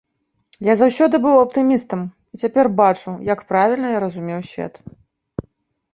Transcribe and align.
Я 0.67 0.73
заўсёды 0.79 1.15
быў 1.25 1.35
аптымістам 1.41 2.01
і 2.35 2.41
цяпер 2.45 2.65
бачу, 2.81 3.09
як 3.33 3.39
правільна 3.53 3.87
я 3.95 3.99
разумеў 4.09 4.41
свет. 4.53 4.73